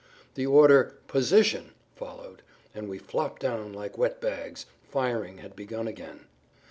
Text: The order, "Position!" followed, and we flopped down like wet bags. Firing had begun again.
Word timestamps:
The 0.33 0.47
order, 0.47 0.95
"Position!" 1.07 1.73
followed, 1.95 2.41
and 2.73 2.89
we 2.89 2.97
flopped 2.97 3.39
down 3.43 3.71
like 3.71 3.99
wet 3.99 4.19
bags. 4.19 4.65
Firing 4.89 5.37
had 5.37 5.55
begun 5.55 5.87
again. 5.87 6.21